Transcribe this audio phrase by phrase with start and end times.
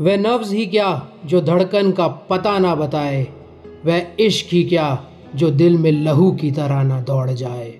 [0.00, 3.26] वह नफ्स ही क्या जो धड़कन का पता ना बताए?
[3.86, 7.78] वह इश्क ही क्या जो दिल में लहू की तरह ना दौड़ जाए?